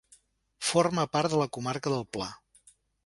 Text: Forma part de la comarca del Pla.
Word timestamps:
Forma 0.69 1.05
part 1.17 1.33
de 1.35 1.41
la 1.43 1.47
comarca 1.59 1.93
del 1.97 2.05
Pla. 2.19 2.31